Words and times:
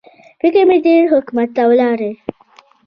فکر 0.39 0.61
مې 0.69 0.77
تېر 0.85 1.01
حکومت 1.13 1.49
ته 1.55 1.63
ولاړی. 1.69 2.11